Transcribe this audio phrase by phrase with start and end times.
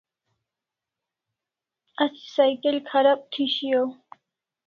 [2.03, 3.87] Asi cycle kharab thi shiau